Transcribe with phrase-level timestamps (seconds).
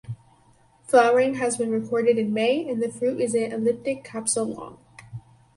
[0.81, 4.79] Flowering has been recorded in May and the fruit is an elliptic capsule long.